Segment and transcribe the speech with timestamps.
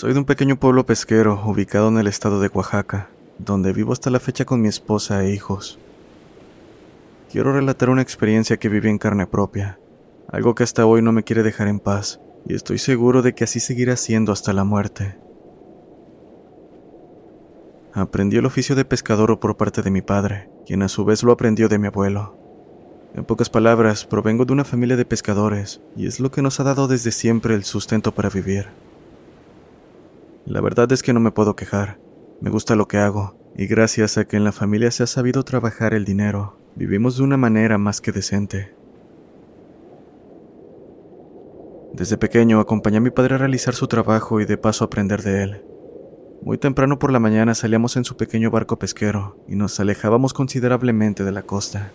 [0.00, 4.08] Soy de un pequeño pueblo pesquero ubicado en el estado de Oaxaca, donde vivo hasta
[4.08, 5.78] la fecha con mi esposa e hijos.
[7.30, 9.78] Quiero relatar una experiencia que viví en carne propia,
[10.28, 13.44] algo que hasta hoy no me quiere dejar en paz, y estoy seguro de que
[13.44, 15.18] así seguirá siendo hasta la muerte.
[17.92, 21.30] Aprendí el oficio de pescador por parte de mi padre, quien a su vez lo
[21.30, 22.38] aprendió de mi abuelo.
[23.14, 26.64] En pocas palabras, provengo de una familia de pescadores, y es lo que nos ha
[26.64, 28.68] dado desde siempre el sustento para vivir.
[30.46, 31.98] La verdad es que no me puedo quejar.
[32.40, 35.42] Me gusta lo que hago, y gracias a que en la familia se ha sabido
[35.44, 38.74] trabajar el dinero, vivimos de una manera más que decente.
[41.92, 45.42] Desde pequeño acompañé a mi padre a realizar su trabajo y de paso aprender de
[45.42, 45.64] él.
[46.40, 51.22] Muy temprano por la mañana salíamos en su pequeño barco pesquero y nos alejábamos considerablemente
[51.22, 51.92] de la costa.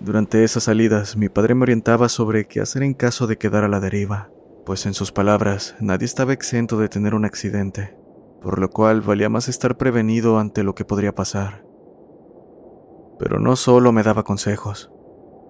[0.00, 3.68] Durante esas salidas mi padre me orientaba sobre qué hacer en caso de quedar a
[3.68, 4.30] la deriva
[4.64, 7.96] pues en sus palabras nadie estaba exento de tener un accidente,
[8.40, 11.64] por lo cual valía más estar prevenido ante lo que podría pasar.
[13.18, 14.90] Pero no solo me daba consejos.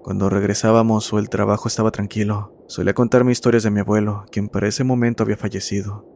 [0.03, 4.69] Cuando regresábamos o el trabajo estaba tranquilo, solía contarme historias de mi abuelo, quien para
[4.69, 6.07] ese momento había fallecido.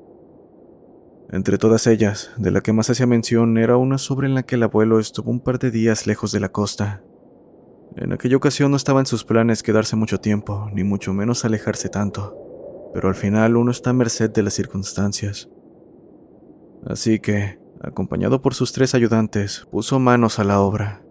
[1.31, 4.63] Entre todas ellas, de la que más hacía mención era una sobre la que el
[4.63, 7.03] abuelo estuvo un par de días lejos de la costa.
[7.97, 11.89] En aquella ocasión no estaba en sus planes quedarse mucho tiempo, ni mucho menos alejarse
[11.89, 12.48] tanto
[12.95, 15.49] pero al final uno está a merced de las circunstancias.
[16.87, 21.03] Así que, acompañado por sus tres ayudantes, puso manos a la obra.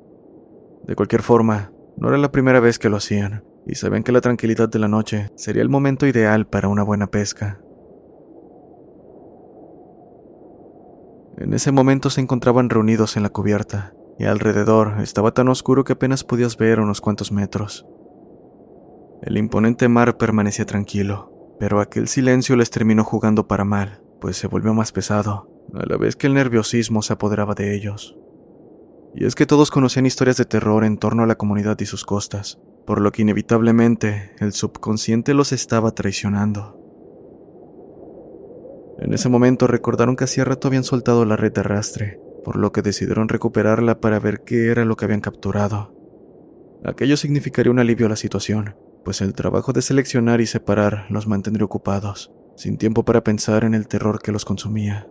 [0.85, 4.21] De cualquier forma, no era la primera vez que lo hacían, y sabían que la
[4.21, 7.59] tranquilidad de la noche sería el momento ideal para una buena pesca.
[11.37, 15.93] En ese momento se encontraban reunidos en la cubierta, y alrededor estaba tan oscuro que
[15.93, 17.85] apenas podías ver unos cuantos metros.
[19.21, 24.47] El imponente mar permanecía tranquilo, pero aquel silencio les terminó jugando para mal, pues se
[24.47, 28.17] volvió más pesado, a la vez que el nerviosismo se apoderaba de ellos.
[29.15, 32.05] Y es que todos conocían historias de terror en torno a la comunidad y sus
[32.05, 36.77] costas, por lo que inevitablemente el subconsciente los estaba traicionando.
[38.99, 42.71] En ese momento recordaron que hacía rato habían soltado la red de arrastre, por lo
[42.71, 45.93] que decidieron recuperarla para ver qué era lo que habían capturado.
[46.83, 48.75] Aquello significaría un alivio a la situación,
[49.07, 53.73] pues el trabajo de seleccionar y separar los mantendría ocupados, sin tiempo para pensar en
[53.73, 55.07] el terror que los consumía.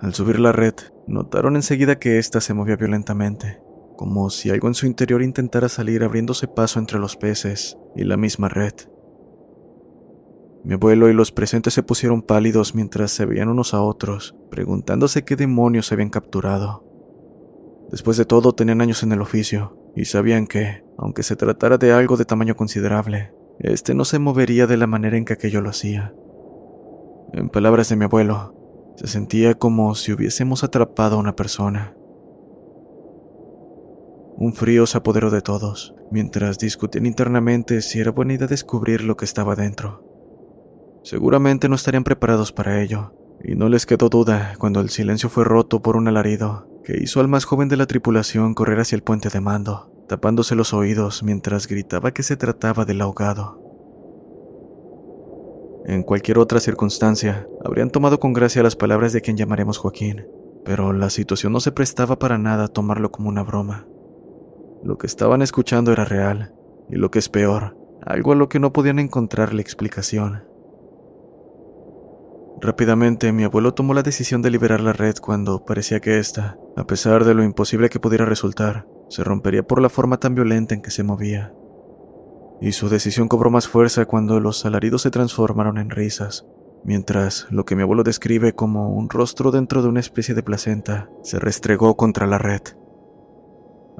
[0.00, 0.74] Al subir la red,
[1.08, 3.60] notaron enseguida que ésta se movía violentamente,
[3.96, 8.16] como si algo en su interior intentara salir abriéndose paso entre los peces y la
[8.16, 8.74] misma red.
[10.62, 15.24] Mi abuelo y los presentes se pusieron pálidos mientras se veían unos a otros, preguntándose
[15.24, 16.84] qué demonios habían capturado.
[17.90, 21.92] Después de todo, tenían años en el oficio, y sabían que, aunque se tratara de
[21.92, 25.70] algo de tamaño considerable, este no se movería de la manera en que aquello lo
[25.70, 26.14] hacía.
[27.32, 28.54] En palabras de mi abuelo,
[28.96, 31.96] se sentía como si hubiésemos atrapado a una persona.
[34.36, 39.16] Un frío se apoderó de todos, mientras discutían internamente si era buena idea descubrir lo
[39.16, 40.04] que estaba dentro.
[41.02, 45.44] Seguramente no estarían preparados para ello, y no les quedó duda cuando el silencio fue
[45.44, 49.02] roto por un alarido que hizo al más joven de la tripulación correr hacia el
[49.02, 53.60] puente de mando, tapándose los oídos mientras gritaba que se trataba del ahogado.
[55.84, 60.28] En cualquier otra circunstancia, habrían tomado con gracia las palabras de quien llamaremos Joaquín,
[60.64, 63.88] pero la situación no se prestaba para nada a tomarlo como una broma.
[64.84, 66.54] Lo que estaban escuchando era real,
[66.88, 70.44] y lo que es peor, algo a lo que no podían encontrarle explicación.
[72.60, 76.86] Rápidamente mi abuelo tomó la decisión de liberar la red cuando parecía que ésta, a
[76.86, 80.82] pesar de lo imposible que pudiera resultar, se rompería por la forma tan violenta en
[80.82, 81.52] que se movía.
[82.60, 86.46] Y su decisión cobró más fuerza cuando los alaridos se transformaron en risas,
[86.82, 91.10] mientras lo que mi abuelo describe como un rostro dentro de una especie de placenta
[91.22, 92.62] se restregó contra la red.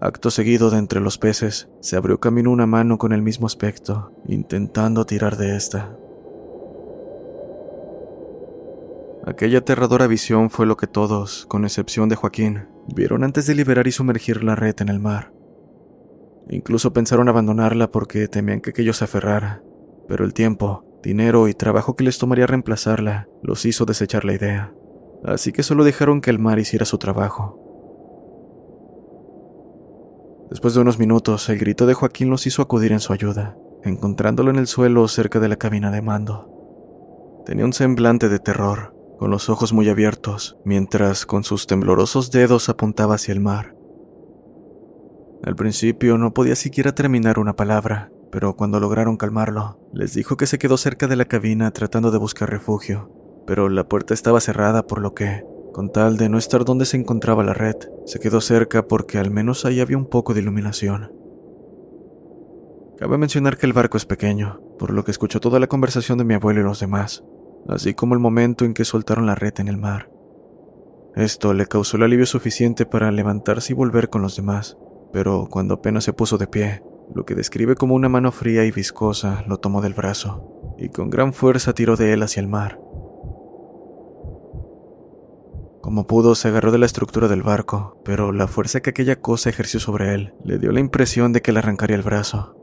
[0.00, 4.12] Acto seguido de entre los peces, se abrió camino una mano con el mismo aspecto,
[4.26, 5.96] intentando tirar de esta.
[9.26, 13.88] Aquella aterradora visión fue lo que todos, con excepción de Joaquín, vieron antes de liberar
[13.88, 15.32] y sumergir la red en el mar.
[16.48, 19.64] Incluso pensaron abandonarla porque temían que aquello se aferrara,
[20.06, 24.72] pero el tiempo, dinero y trabajo que les tomaría reemplazarla los hizo desechar la idea,
[25.24, 27.60] así que solo dejaron que el mar hiciera su trabajo.
[30.50, 34.52] Después de unos minutos, el grito de Joaquín los hizo acudir en su ayuda, encontrándolo
[34.52, 37.42] en el suelo cerca de la cabina de mando.
[37.44, 42.68] Tenía un semblante de terror, con los ojos muy abiertos, mientras con sus temblorosos dedos
[42.68, 43.74] apuntaba hacia el mar.
[45.42, 50.46] Al principio no podía siquiera terminar una palabra, pero cuando lograron calmarlo, les dijo que
[50.46, 53.10] se quedó cerca de la cabina tratando de buscar refugio,
[53.46, 56.96] pero la puerta estaba cerrada por lo que, con tal de no estar donde se
[56.96, 57.76] encontraba la red,
[58.06, 61.12] se quedó cerca porque al menos ahí había un poco de iluminación.
[62.98, 66.24] Cabe mencionar que el barco es pequeño, por lo que escuchó toda la conversación de
[66.24, 67.24] mi abuelo y los demás,
[67.68, 70.10] así como el momento en que soltaron la red en el mar.
[71.14, 74.76] Esto le causó el alivio suficiente para levantarse y volver con los demás,
[75.12, 76.82] pero cuando apenas se puso de pie,
[77.14, 81.08] lo que describe como una mano fría y viscosa lo tomó del brazo, y con
[81.08, 82.80] gran fuerza tiró de él hacia el mar.
[85.80, 89.50] Como pudo, se agarró de la estructura del barco, pero la fuerza que aquella cosa
[89.50, 92.56] ejerció sobre él le dio la impresión de que le arrancaría el brazo.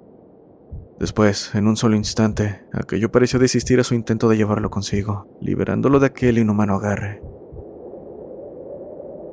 [1.00, 6.00] Después, en un solo instante, aquello pareció desistir a su intento de llevarlo consigo, liberándolo
[6.00, 7.22] de aquel inhumano agarre.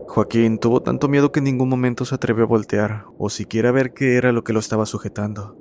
[0.08, 3.72] Joaquín tuvo tanto miedo que en ningún momento se atrevió a voltear o siquiera a
[3.72, 5.56] ver qué era lo que lo estaba sujetando.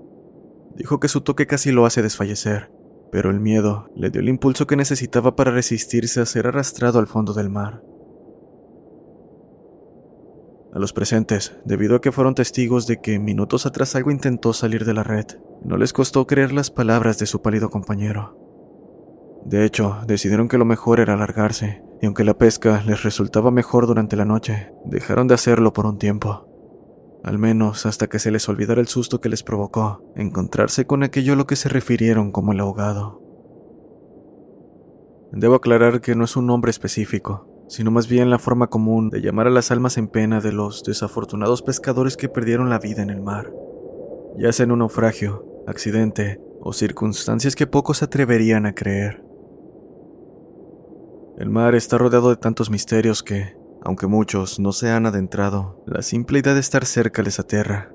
[0.76, 2.72] Dijo que su toque casi lo hace desfallecer,
[3.12, 7.06] pero el miedo le dio el impulso que necesitaba para resistirse a ser arrastrado al
[7.06, 7.84] fondo del mar.
[10.74, 14.86] A los presentes, debido a que fueron testigos de que minutos atrás algo intentó salir
[14.86, 15.26] de la red,
[15.64, 18.38] no les costó creer las palabras de su pálido compañero.
[19.46, 23.88] De hecho, decidieron que lo mejor era alargarse, y aunque la pesca les resultaba mejor
[23.88, 26.46] durante la noche, dejaron de hacerlo por un tiempo.
[27.24, 31.34] Al menos hasta que se les olvidara el susto que les provocó encontrarse con aquello
[31.34, 33.22] a lo que se refirieron como el ahogado.
[35.32, 39.22] Debo aclarar que no es un nombre específico, sino más bien la forma común de
[39.22, 43.12] llamar a las almas en pena de los desafortunados pescadores que perdieron la vida en
[43.12, 43.54] el mar,
[44.38, 49.24] ya sea en un naufragio, accidente o circunstancias que pocos se atreverían a creer.
[51.38, 56.02] El mar está rodeado de tantos misterios que, aunque muchos no se han adentrado, la
[56.02, 57.94] simple idea de estar cerca les aterra.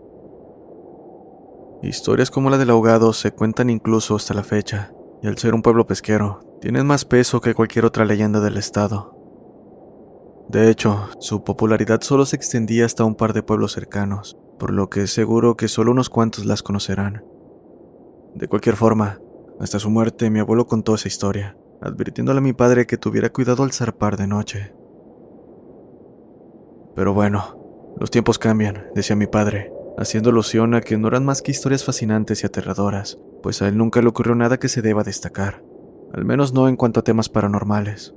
[1.83, 5.63] Historias como la del ahogado se cuentan incluso hasta la fecha, y al ser un
[5.63, 9.14] pueblo pesquero, tienen más peso que cualquier otra leyenda del estado.
[10.49, 14.91] De hecho, su popularidad solo se extendía hasta un par de pueblos cercanos, por lo
[14.91, 17.25] que es seguro que solo unos cuantos las conocerán.
[18.35, 19.21] De cualquier forma,
[19.59, 23.63] hasta su muerte mi abuelo contó esa historia, advirtiéndole a mi padre que tuviera cuidado
[23.63, 24.75] al zarpar de noche.
[26.95, 31.43] Pero bueno, los tiempos cambian, decía mi padre, haciendo alusión a que no eran más
[31.43, 35.05] que historias fascinantes y aterradoras, pues a él nunca le ocurrió nada que se deba
[35.05, 35.63] destacar,
[36.13, 38.15] al menos no en cuanto a temas paranormales.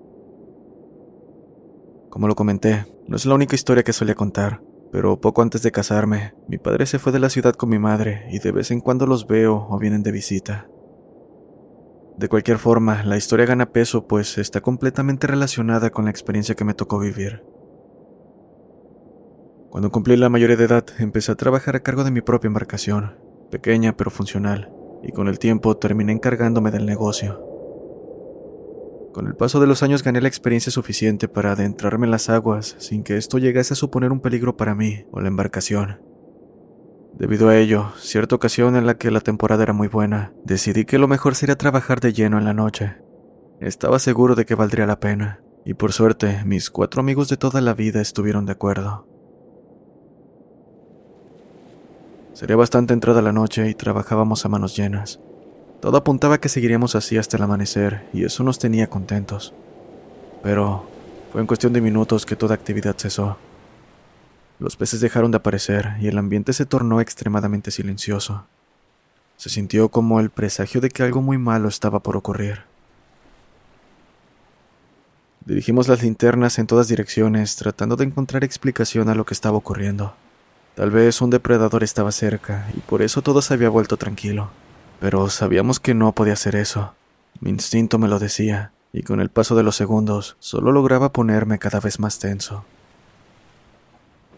[2.10, 4.62] Como lo comenté, no es la única historia que solía contar,
[4.92, 8.28] pero poco antes de casarme, mi padre se fue de la ciudad con mi madre
[8.32, 10.70] y de vez en cuando los veo o vienen de visita.
[12.18, 16.66] De cualquier forma, la historia gana peso pues está completamente relacionada con la experiencia que
[16.66, 17.44] me tocó vivir.
[19.70, 23.18] Cuando cumplí la mayoría de edad, empecé a trabajar a cargo de mi propia embarcación,
[23.52, 24.72] pequeña pero funcional,
[25.04, 27.47] y con el tiempo terminé encargándome del negocio.
[29.18, 32.76] Con el paso de los años gané la experiencia suficiente para adentrarme en las aguas
[32.78, 36.00] sin que esto llegase a suponer un peligro para mí o la embarcación.
[37.18, 41.00] Debido a ello, cierta ocasión en la que la temporada era muy buena, decidí que
[41.00, 42.98] lo mejor sería trabajar de lleno en la noche.
[43.60, 47.60] Estaba seguro de que valdría la pena, y por suerte mis cuatro amigos de toda
[47.60, 49.08] la vida estuvieron de acuerdo.
[52.34, 55.20] Sería bastante entrada la noche y trabajábamos a manos llenas.
[55.80, 59.54] Todo apuntaba que seguiríamos así hasta el amanecer, y eso nos tenía contentos.
[60.42, 60.88] Pero
[61.32, 63.38] fue en cuestión de minutos que toda actividad cesó.
[64.60, 68.46] Los peces dejaron de aparecer y el ambiente se tornó extremadamente silencioso.
[69.36, 72.62] Se sintió como el presagio de que algo muy malo estaba por ocurrir.
[75.46, 80.16] Dirigimos las linternas en todas direcciones, tratando de encontrar explicación a lo que estaba ocurriendo.
[80.74, 84.50] Tal vez un depredador estaba cerca, y por eso todo se había vuelto tranquilo
[85.00, 86.94] pero sabíamos que no podía hacer eso.
[87.40, 91.60] Mi instinto me lo decía, y con el paso de los segundos solo lograba ponerme
[91.60, 92.66] cada vez más tenso.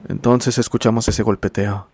[0.08, 1.88] Entonces escuchamos ese golpeteo.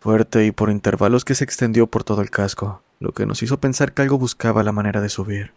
[0.00, 3.60] Fuerte y por intervalos que se extendió por todo el casco, lo que nos hizo
[3.60, 5.52] pensar que algo buscaba la manera de subir.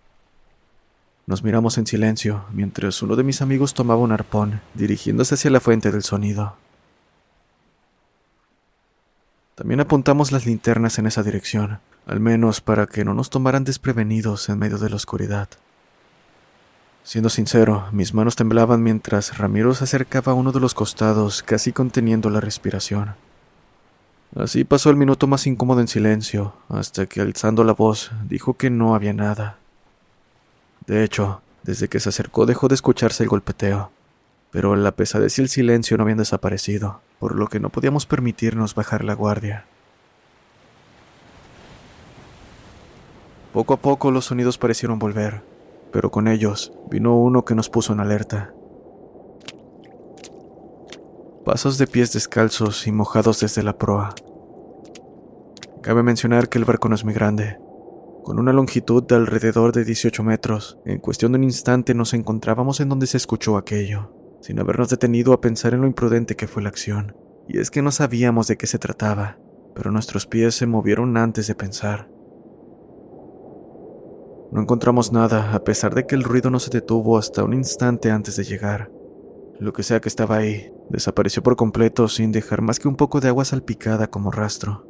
[1.25, 5.61] Nos miramos en silencio mientras uno de mis amigos tomaba un arpón, dirigiéndose hacia la
[5.61, 6.57] fuente del sonido.
[9.55, 14.50] También apuntamos las linternas en esa dirección, al menos para que no nos tomaran desprevenidos
[14.50, 15.48] en medio de la oscuridad.
[17.03, 21.72] Siendo sincero, mis manos temblaban mientras Ramiro se acercaba a uno de los costados, casi
[21.72, 23.15] conteniendo la respiración.
[24.36, 28.72] Así pasó el minuto más incómodo en silencio, hasta que alzando la voz dijo que
[28.72, 29.57] no había nada.
[30.88, 33.91] De hecho, desde que se acercó dejó de escucharse el golpeteo,
[34.50, 38.75] pero la pesadez y el silencio no habían desaparecido, por lo que no podíamos permitirnos
[38.75, 39.65] bajar la guardia.
[43.53, 45.42] Poco a poco los sonidos parecieron volver,
[45.94, 48.53] pero con ellos vino uno que nos puso en alerta.
[51.46, 54.13] Pasos de pies descalzos y mojados desde la proa.
[55.82, 57.58] Cabe mencionar que el barco no es muy grande.
[58.25, 62.82] Con una longitud de alrededor de 18 metros, en cuestión de un instante nos encontrábamos
[62.82, 66.62] en donde se escuchó aquello sin habernos detenido a pensar en lo imprudente que fue
[66.62, 67.15] la acción.
[67.47, 69.39] Y es que no sabíamos de qué se trataba,
[69.73, 72.09] pero nuestros pies se movieron antes de pensar.
[74.51, 78.12] No encontramos nada, a pesar de que el ruido no se detuvo hasta un instante
[78.12, 78.91] antes de llegar.
[79.59, 83.21] Lo que sea que estaba ahí, desapareció por completo sin dejar más que un poco
[83.21, 84.85] de agua salpicada como rastro.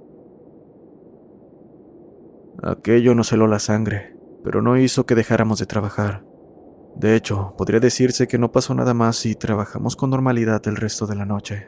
[2.64, 6.26] Aquello nos heló la sangre, pero no hizo que dejáramos de trabajar.
[6.96, 11.08] De hecho, podría decirse que no pasó nada más y trabajamos con normalidad el resto
[11.08, 11.68] de la noche.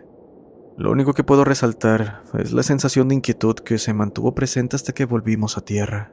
[0.77, 4.93] Lo único que puedo resaltar es la sensación de inquietud que se mantuvo presente hasta
[4.93, 6.11] que volvimos a tierra.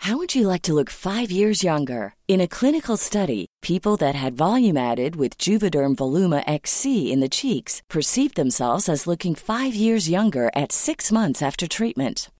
[0.00, 2.14] How would you like to look 5 years younger?
[2.26, 7.28] In a clinical study, people that had volume added with Juvederm Voluma XC in the
[7.28, 12.30] cheeks perceived themselves as looking 5 years younger at 6 months after treatment.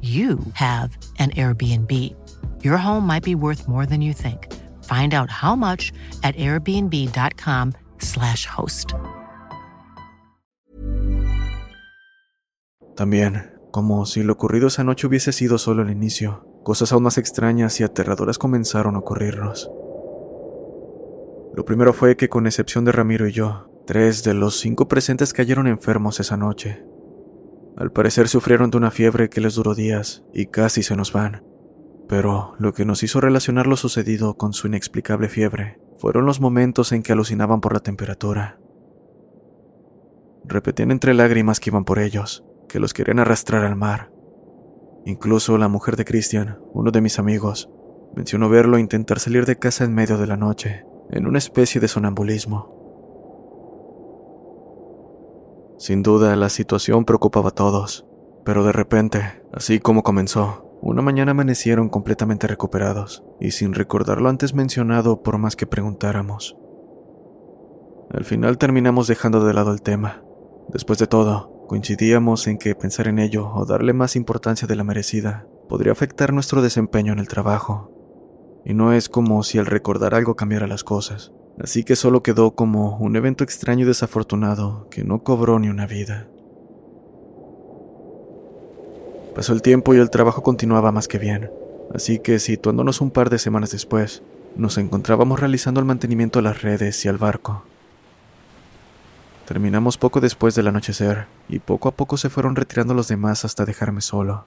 [0.00, 2.14] you have an Airbnb.
[2.62, 4.46] Your home might be worth more than you think.
[4.84, 8.94] Find out how much at airbnb.com/slash host.
[12.96, 17.18] También, como si lo ocurrido esa noche hubiese sido solo el inicio, cosas aún más
[17.18, 19.70] extrañas y aterradoras comenzaron a ocurrirnos.
[21.54, 25.32] Lo primero fue que, con excepción de Ramiro y yo, tres de los cinco presentes
[25.32, 26.84] cayeron enfermos esa noche.
[27.78, 31.44] Al parecer sufrieron de una fiebre que les duró días y casi se nos van.
[32.08, 36.90] Pero lo que nos hizo relacionar lo sucedido con su inexplicable fiebre fueron los momentos
[36.90, 38.58] en que alucinaban por la temperatura.
[40.44, 44.10] Repetían entre lágrimas que iban por ellos, que los querían arrastrar al mar.
[45.04, 47.70] Incluso la mujer de Christian, uno de mis amigos,
[48.16, 51.86] mencionó verlo intentar salir de casa en medio de la noche, en una especie de
[51.86, 52.77] sonambulismo.
[55.78, 58.04] Sin duda, la situación preocupaba a todos,
[58.44, 64.28] pero de repente, así como comenzó, una mañana amanecieron completamente recuperados y sin recordar lo
[64.28, 66.56] antes mencionado por más que preguntáramos.
[68.10, 70.24] Al final terminamos dejando de lado el tema.
[70.68, 74.82] Después de todo, coincidíamos en que pensar en ello o darle más importancia de la
[74.82, 77.92] merecida podría afectar nuestro desempeño en el trabajo.
[78.64, 82.52] Y no es como si al recordar algo cambiara las cosas así que solo quedó
[82.52, 86.28] como un evento extraño y desafortunado que no cobró ni una vida.
[89.34, 91.50] Pasó el tiempo y el trabajo continuaba más que bien,
[91.94, 94.22] así que situándonos un par de semanas después,
[94.56, 97.62] nos encontrábamos realizando el mantenimiento a las redes y al barco.
[99.46, 103.64] Terminamos poco después del anochecer, y poco a poco se fueron retirando los demás hasta
[103.64, 104.46] dejarme solo.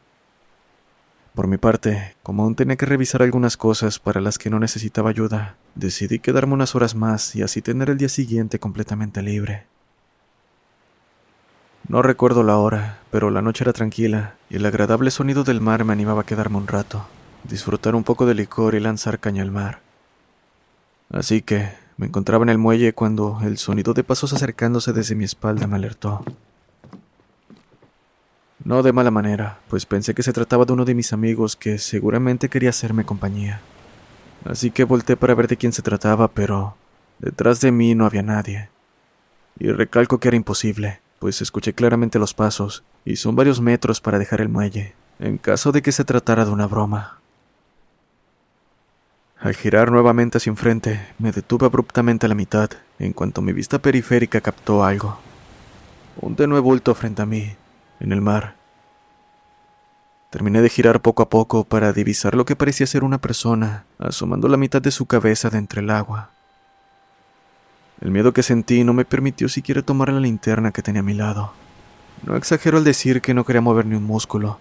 [1.33, 5.09] Por mi parte, como aún tenía que revisar algunas cosas para las que no necesitaba
[5.09, 9.65] ayuda, decidí quedarme unas horas más y así tener el día siguiente completamente libre.
[11.87, 15.85] No recuerdo la hora, pero la noche era tranquila y el agradable sonido del mar
[15.85, 17.05] me animaba a quedarme un rato,
[17.45, 19.79] disfrutar un poco de licor y lanzar caña al mar.
[21.09, 25.23] Así que me encontraba en el muelle cuando el sonido de pasos acercándose desde mi
[25.23, 26.25] espalda me alertó.
[28.63, 31.79] No de mala manera, pues pensé que se trataba de uno de mis amigos que
[31.79, 33.59] seguramente quería hacerme compañía.
[34.45, 36.75] Así que volteé para ver de quién se trataba, pero
[37.19, 38.69] detrás de mí no había nadie.
[39.57, 44.19] Y recalco que era imposible, pues escuché claramente los pasos, y son varios metros para
[44.19, 47.19] dejar el muelle, en caso de que se tratara de una broma.
[49.39, 53.79] Al girar nuevamente hacia enfrente, me detuve abruptamente a la mitad, en cuanto mi vista
[53.79, 55.17] periférica captó algo.
[56.17, 57.55] Un tenue bulto frente a mí,
[58.01, 58.55] en el mar.
[60.31, 64.47] Terminé de girar poco a poco para divisar lo que parecía ser una persona, asomando
[64.47, 66.31] la mitad de su cabeza de entre el agua.
[67.99, 71.13] El miedo que sentí no me permitió siquiera tomar la linterna que tenía a mi
[71.13, 71.53] lado.
[72.23, 74.59] No exagero al decir que no quería mover ni un músculo.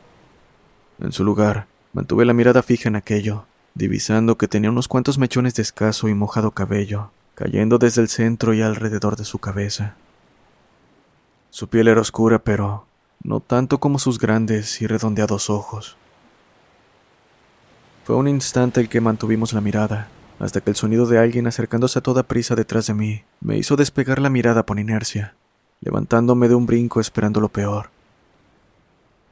[0.99, 5.55] En su lugar, mantuve la mirada fija en aquello, divisando que tenía unos cuantos mechones
[5.55, 9.95] de escaso y mojado cabello, cayendo desde el centro y alrededor de su cabeza.
[11.49, 12.87] Su piel era oscura, pero
[13.23, 15.97] no tanto como sus grandes y redondeados ojos.
[18.05, 20.09] Fue un instante el que mantuvimos la mirada,
[20.39, 23.77] hasta que el sonido de alguien acercándose a toda prisa detrás de mí me hizo
[23.77, 25.35] despegar la mirada por inercia,
[25.81, 27.91] levantándome de un brinco esperando lo peor.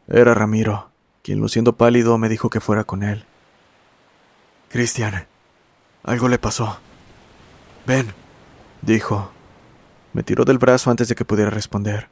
[0.07, 0.91] Era Ramiro,
[1.23, 3.25] quien luciendo pálido me dijo que fuera con él.
[4.69, 5.27] Cristian,
[6.03, 6.79] algo le pasó.
[7.87, 8.13] Ven,
[8.83, 9.31] dijo.
[10.13, 12.09] Me tiró del brazo antes de que pudiera responder.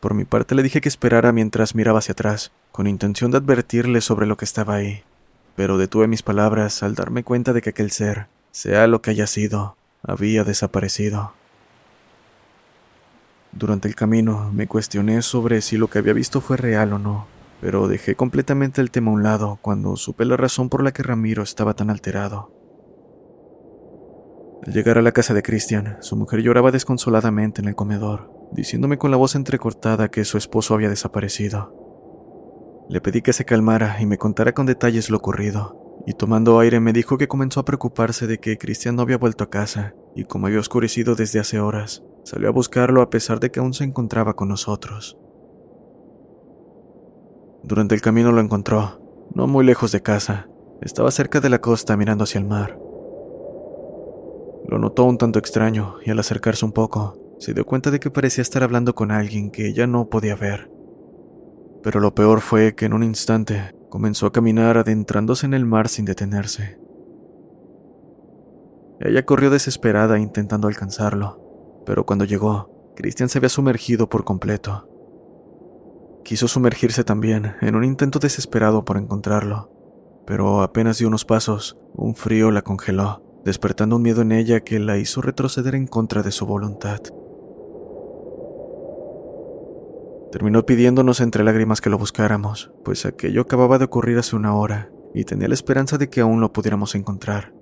[0.00, 4.00] Por mi parte le dije que esperara mientras miraba hacia atrás, con intención de advertirle
[4.00, 5.02] sobre lo que estaba ahí,
[5.56, 9.26] pero detuve mis palabras al darme cuenta de que aquel ser, sea lo que haya
[9.26, 11.32] sido, había desaparecido.
[13.52, 17.26] Durante el camino me cuestioné sobre si lo que había visto fue real o no,
[17.62, 21.02] pero dejé completamente el tema a un lado cuando supe la razón por la que
[21.02, 22.52] Ramiro estaba tan alterado.
[24.66, 28.98] Al llegar a la casa de Christian, su mujer lloraba desconsoladamente en el comedor, diciéndome
[28.98, 31.74] con la voz entrecortada que su esposo había desaparecido.
[32.88, 36.78] Le pedí que se calmara y me contara con detalles lo ocurrido, y tomando aire
[36.80, 40.24] me dijo que comenzó a preocuparse de que Cristian no había vuelto a casa, y
[40.24, 43.84] como había oscurecido desde hace horas, salió a buscarlo a pesar de que aún se
[43.84, 45.18] encontraba con nosotros.
[47.64, 49.00] Durante el camino lo encontró,
[49.34, 50.48] no muy lejos de casa,
[50.80, 52.78] estaba cerca de la costa mirando hacia el mar.
[54.68, 58.10] Lo notó un tanto extraño y al acercarse un poco, se dio cuenta de que
[58.10, 60.70] parecía estar hablando con alguien que ella no podía ver.
[61.82, 65.88] Pero lo peor fue que en un instante comenzó a caminar adentrándose en el mar
[65.88, 66.78] sin detenerse.
[69.00, 74.88] Ella corrió desesperada intentando alcanzarlo, pero cuando llegó, Christian se había sumergido por completo.
[76.24, 79.70] Quiso sumergirse también en un intento desesperado por encontrarlo,
[80.26, 84.80] pero apenas dio unos pasos, un frío la congeló, despertando un miedo en ella que
[84.80, 87.00] la hizo retroceder en contra de su voluntad.
[90.36, 94.90] Terminó pidiéndonos entre lágrimas que lo buscáramos, pues aquello acababa de ocurrir hace una hora
[95.14, 97.54] y tenía la esperanza de que aún lo pudiéramos encontrar.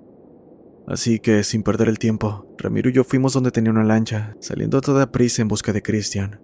[0.88, 4.78] Así que, sin perder el tiempo, Ramiro y yo fuimos donde tenía una lancha, saliendo
[4.78, 6.40] a toda prisa en busca de Christian.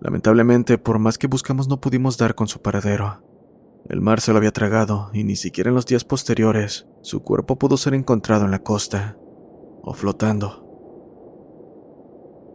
[0.00, 3.22] Lamentablemente, por más que buscamos no pudimos dar con su paradero.
[3.86, 7.58] El mar se lo había tragado y ni siquiera en los días posteriores su cuerpo
[7.58, 9.18] pudo ser encontrado en la costa
[9.82, 10.69] o flotando.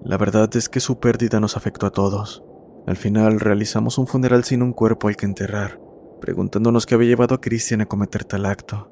[0.06, 2.44] La verdad es que su pérdida nos afectó a todos.
[2.86, 5.82] Al final realizamos un funeral sin un cuerpo al que enterrar,
[6.22, 8.92] preguntándonos qué había llevado a Christian a cometer tal acto.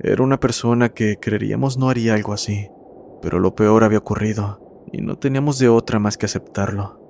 [0.00, 2.68] Era una persona que creeríamos no haría algo así,
[3.22, 7.00] pero lo peor había ocurrido y no teníamos de otra más que aceptarlo.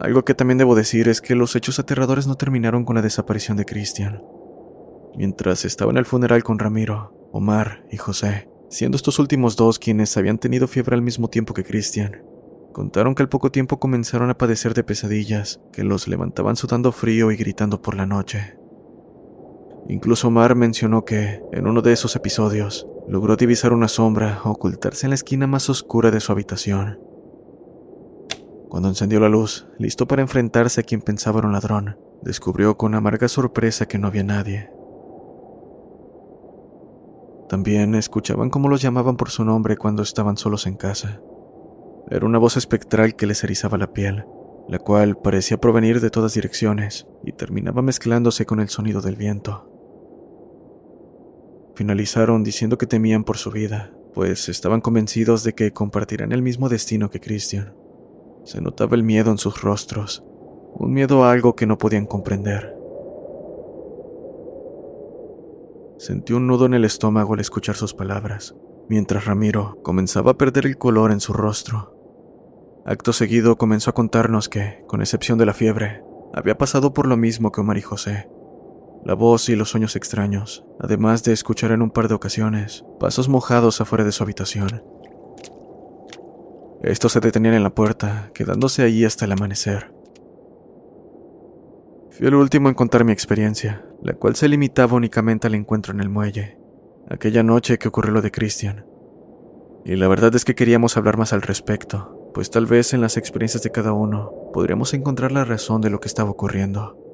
[0.00, 3.56] Algo que también debo decir es que los hechos aterradores no terminaron con la desaparición
[3.56, 4.22] de Christian.
[5.16, 10.16] Mientras estaba en el funeral con Ramiro, Omar y José, siendo estos últimos dos quienes
[10.16, 12.22] habían tenido fiebre al mismo tiempo que Christian.
[12.72, 17.30] Contaron que al poco tiempo comenzaron a padecer de pesadillas, que los levantaban sudando frío
[17.30, 18.56] y gritando por la noche.
[19.88, 25.10] Incluso Omar mencionó que, en uno de esos episodios, logró divisar una sombra ocultarse en
[25.10, 26.98] la esquina más oscura de su habitación.
[28.68, 32.94] Cuando encendió la luz, listo para enfrentarse a quien pensaba era un ladrón, descubrió con
[32.94, 34.70] amarga sorpresa que no había nadie.
[37.54, 41.20] También escuchaban cómo los llamaban por su nombre cuando estaban solos en casa.
[42.10, 44.24] Era una voz espectral que les erizaba la piel,
[44.68, 49.70] la cual parecía provenir de todas direcciones y terminaba mezclándose con el sonido del viento.
[51.76, 56.68] Finalizaron diciendo que temían por su vida, pues estaban convencidos de que compartirán el mismo
[56.68, 57.72] destino que Christian.
[58.42, 60.24] Se notaba el miedo en sus rostros,
[60.74, 62.74] un miedo a algo que no podían comprender.
[66.04, 68.54] Sentí un nudo en el estómago al escuchar sus palabras,
[68.90, 71.96] mientras Ramiro comenzaba a perder el color en su rostro.
[72.84, 77.16] Acto seguido comenzó a contarnos que, con excepción de la fiebre, había pasado por lo
[77.16, 78.28] mismo que Omar y José,
[79.02, 83.30] la voz y los sueños extraños, además de escuchar en un par de ocasiones pasos
[83.30, 84.84] mojados afuera de su habitación.
[86.82, 89.90] Estos se detenían en la puerta, quedándose allí hasta el amanecer.
[92.10, 95.98] Fui el último en contar mi experiencia, la cual se limitaba únicamente al encuentro en
[95.98, 96.56] el muelle,
[97.10, 98.86] aquella noche que ocurrió lo de Christian.
[99.84, 103.16] Y la verdad es que queríamos hablar más al respecto, pues tal vez en las
[103.16, 107.04] experiencias de cada uno podríamos encontrar la razón de lo que estaba ocurriendo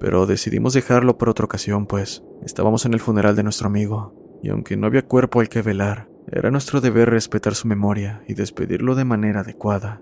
[0.00, 4.48] pero decidimos dejarlo por otra ocasión, pues estábamos en el funeral de nuestro amigo, y
[4.48, 8.94] aunque no había cuerpo al que velar, era nuestro deber respetar su memoria y despedirlo
[8.94, 10.00] de manera adecuada.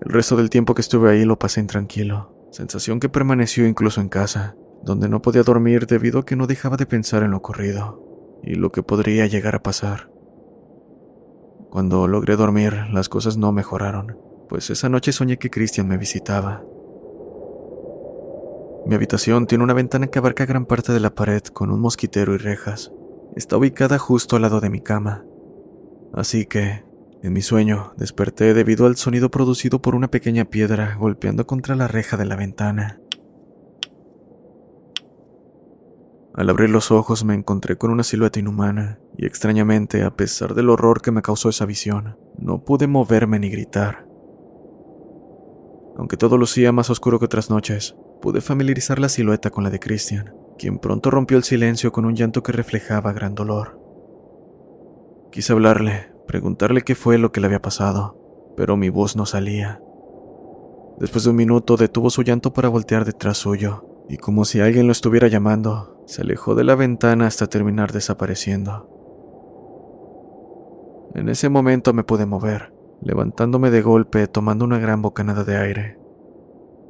[0.00, 4.08] El resto del tiempo que estuve ahí lo pasé intranquilo, sensación que permaneció incluso en
[4.08, 8.02] casa, donde no podía dormir debido a que no dejaba de pensar en lo ocurrido
[8.42, 10.10] y lo que podría llegar a pasar.
[11.70, 16.62] Cuando logré dormir, las cosas no mejoraron, pues esa noche soñé que Christian me visitaba
[18.86, 22.36] mi habitación tiene una ventana que abarca gran parte de la pared con un mosquitero
[22.36, 22.92] y rejas.
[23.34, 25.24] Está ubicada justo al lado de mi cama.
[26.14, 26.84] Así que,
[27.26, 31.88] en mi sueño, desperté debido al sonido producido por una pequeña piedra golpeando contra la
[31.88, 33.00] reja de la ventana.
[36.34, 40.68] Al abrir los ojos me encontré con una silueta inhumana, y extrañamente, a pesar del
[40.68, 44.06] horror que me causó esa visión, no pude moverme ni gritar.
[45.96, 49.80] Aunque todo lucía más oscuro que otras noches, pude familiarizar la silueta con la de
[49.80, 53.80] Christian, quien pronto rompió el silencio con un llanto que reflejaba gran dolor.
[55.32, 59.80] Quise hablarle, preguntarle qué fue lo que le había pasado, pero mi voz no salía.
[60.98, 64.86] Después de un minuto detuvo su llanto para voltear detrás suyo, y como si alguien
[64.86, 68.92] lo estuviera llamando, se alejó de la ventana hasta terminar desapareciendo.
[71.14, 75.98] En ese momento me pude mover, levantándome de golpe tomando una gran bocanada de aire.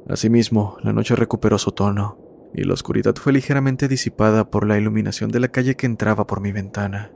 [0.09, 2.17] Asimismo, la noche recuperó su tono,
[2.53, 6.39] y la oscuridad fue ligeramente disipada por la iluminación de la calle que entraba por
[6.39, 7.11] mi ventana.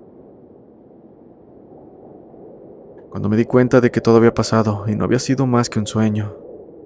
[3.12, 5.80] Cuando me di cuenta de que todo había pasado y no había sido más que
[5.80, 6.34] un sueño,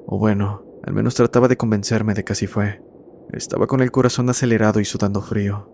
[0.08, 2.82] o bueno, al menos trataba de convencerme de que así fue,
[3.32, 5.70] estaba con el corazón acelerado y sudando frío.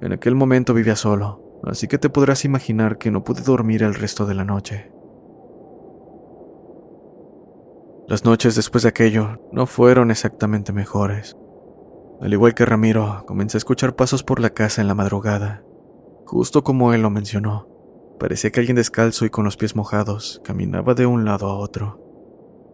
[0.00, 3.94] En aquel momento vivía solo, así que te podrás imaginar que no pude dormir el
[3.94, 4.92] resto de la noche.
[8.06, 11.38] Las noches después de aquello no fueron exactamente mejores.
[12.20, 15.64] Al igual que Ramiro, comencé a escuchar pasos por la casa en la madrugada.
[16.26, 17.69] Justo como él lo mencionó,
[18.20, 21.98] parecía que alguien descalzo y con los pies mojados caminaba de un lado a otro.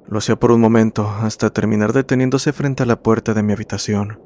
[0.08, 4.20] Lo hacía por un momento, hasta terminar deteniéndose frente a la puerta de mi habitación.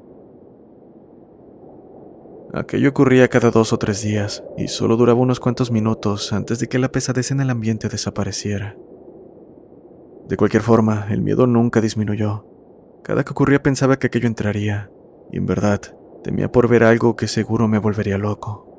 [2.52, 6.68] Aquello ocurría cada dos o tres días, y solo duraba unos cuantos minutos antes de
[6.68, 8.76] que la pesadez en el ambiente desapareciera.
[10.28, 12.46] De cualquier forma, el miedo nunca disminuyó.
[13.04, 14.90] Cada que ocurría pensaba que aquello entraría,
[15.30, 15.80] y en verdad,
[16.24, 18.69] temía por ver algo que seguro me volvería loco.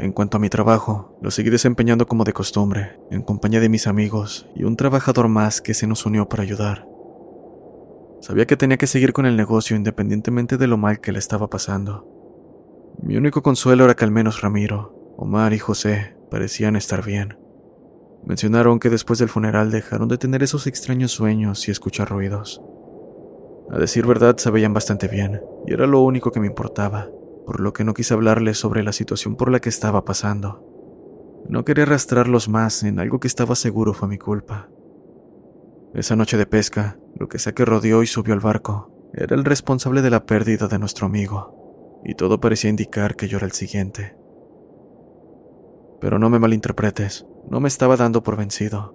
[0.00, 3.86] En cuanto a mi trabajo, lo seguí desempeñando como de costumbre, en compañía de mis
[3.86, 6.88] amigos y un trabajador más que se nos unió para ayudar.
[8.22, 11.50] Sabía que tenía que seguir con el negocio independientemente de lo mal que le estaba
[11.50, 12.08] pasando.
[13.02, 17.36] Mi único consuelo era que al menos Ramiro, Omar y José parecían estar bien.
[18.24, 22.62] Mencionaron que después del funeral dejaron de tener esos extraños sueños y escuchar ruidos.
[23.70, 27.10] A decir verdad, se veían bastante bien, y era lo único que me importaba,
[27.50, 30.64] por lo que no quise hablarles sobre la situación por la que estaba pasando.
[31.48, 34.68] No quería arrastrarlos más en algo que estaba seguro fue mi culpa.
[35.92, 39.44] Esa noche de pesca, lo que sea que rodeó y subió al barco, era el
[39.44, 43.52] responsable de la pérdida de nuestro amigo, y todo parecía indicar que yo era el
[43.52, 44.16] siguiente.
[46.00, 48.94] Pero no me malinterpretes, no me estaba dando por vencido.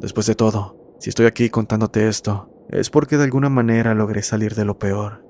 [0.00, 4.56] Después de todo, si estoy aquí contándote esto, es porque de alguna manera logré salir
[4.56, 5.29] de lo peor.